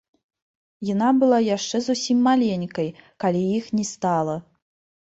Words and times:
Яна 0.93 1.09
была 1.25 1.39
яшчэ 1.57 1.77
зусім 1.89 2.25
маленькай, 2.29 2.93
калі 3.27 3.47
іх 3.61 3.73
не 3.79 3.85
стала. 3.97 4.35